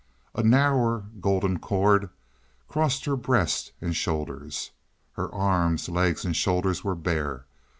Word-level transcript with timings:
A 0.33 0.41
narrower 0.41 1.05
golden 1.21 1.59
cord 1.59 2.09
crossed 2.67 3.05
her 3.05 3.15
breast 3.15 3.71
and 3.81 3.95
shoulders. 3.95 4.71
Her 5.13 5.31
arms, 5.31 5.89
legs, 5.89 6.25
and 6.25 6.35
shoulders 6.35 6.83
were 6.83 6.95
bare. 6.95 7.45